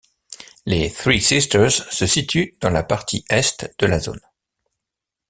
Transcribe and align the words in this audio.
Les 0.65 0.89
Three 0.91 1.21
Sisters 1.21 1.69
se 1.69 2.07
situent 2.07 2.57
dans 2.59 2.71
la 2.71 2.81
partie 2.81 3.23
est 3.29 3.67
de 3.77 3.85
la 3.85 3.99
zone. 3.99 4.19